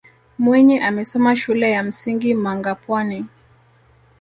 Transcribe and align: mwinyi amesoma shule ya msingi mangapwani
mwinyi 0.43 0.77
amesoma 0.79 1.35
shule 1.35 1.71
ya 1.71 1.83
msingi 1.83 2.33
mangapwani 2.33 3.25